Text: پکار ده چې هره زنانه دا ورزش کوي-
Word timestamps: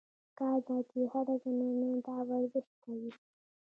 پکار 0.27 0.59
ده 0.67 0.77
چې 0.89 0.99
هره 1.11 1.35
زنانه 1.43 1.89
دا 2.07 2.17
ورزش 2.29 2.67
کوي- 2.83 3.11